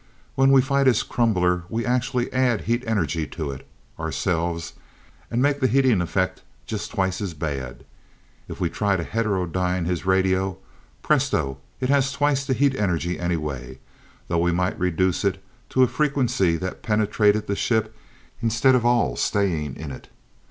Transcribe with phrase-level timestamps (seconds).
[0.33, 3.67] When we fight his crumbler, we actually add heat energy to it,
[3.99, 4.73] ourselves,
[5.29, 7.83] and make the heating effect just twice as bad.
[8.47, 10.57] If we try to heterodyne his radio
[11.03, 13.77] presto it has twice the heat energy anyway,
[14.27, 17.95] though we might reduce it to a frequency that penetrated the ship
[18.41, 20.09] instead of all staying in it.